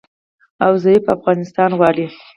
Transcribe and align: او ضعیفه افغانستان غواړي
او 0.65 0.71
ضعیفه 0.83 1.09
افغانستان 1.17 1.69
غواړي 1.79 2.05